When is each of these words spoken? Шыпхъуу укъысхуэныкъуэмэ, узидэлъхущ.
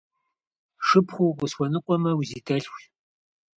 Шыпхъуу 0.85 1.29
укъысхуэныкъуэмэ, 1.31 2.11
узидэлъхущ. 2.19 2.83